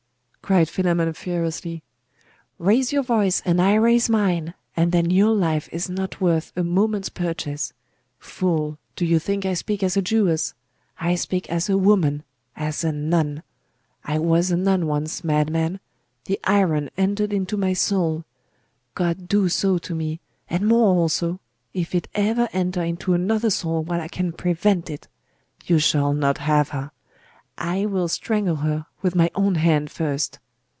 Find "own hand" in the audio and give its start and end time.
29.35-29.91